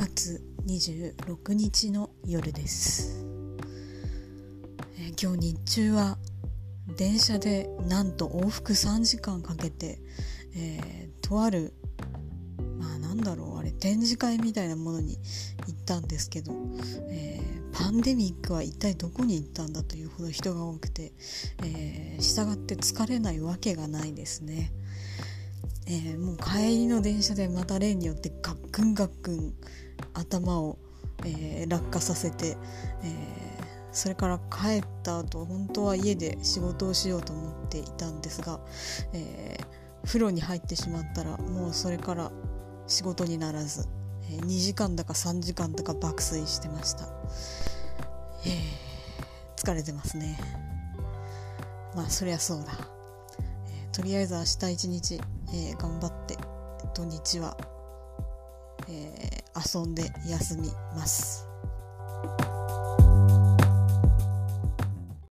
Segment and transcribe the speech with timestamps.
[0.00, 3.22] 月26日の夜です、
[4.98, 6.16] えー、今日日中は
[6.96, 9.98] 電車でなんと往復3時間かけて、
[10.56, 11.74] えー、とある
[12.78, 15.18] まあなんだろうあれ展示会みたいなものに
[15.66, 16.54] 行ったんですけど、
[17.10, 21.12] えー、パンデミックは一体どこに行ったんだというほど人が多くて、
[21.62, 24.72] えー、従って疲れないわけがないですね。
[25.86, 29.54] えー、もう帰りの電車でまた例によってガックンガックン
[30.14, 30.78] 頭を、
[31.24, 32.56] えー、落下させて、
[33.02, 38.60] えー、それから帰った後本当は家で仕事をしようと思っていたんですが、
[39.12, 39.58] え
[40.04, 42.32] 風呂に入ってしまったらもうそれから
[42.86, 43.86] 仕事にならず、
[44.30, 47.04] え2時間だか3時間だか爆睡してました、
[48.46, 48.58] え
[49.56, 50.38] 疲れてますね。
[51.94, 52.72] まあそりゃそうだ、
[53.68, 55.20] えとりあえず明日一日
[55.52, 56.36] えー、頑張って
[56.94, 57.56] 土日は、
[58.88, 61.49] えー、遊んで休みます。